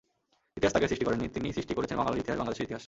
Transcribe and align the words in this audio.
ইতিহাস 0.57 0.73
তাঁকে 0.75 0.89
সৃষ্টি 0.91 1.05
করেনি, 1.07 1.25
তিনিই 1.35 1.55
সৃষ্টি 1.57 1.73
করেছেন 1.75 1.97
বাঙালির 1.99 2.21
ইতিহাস, 2.23 2.39
বাংলাদেশের 2.39 2.65
ইতিহাস। 2.67 2.79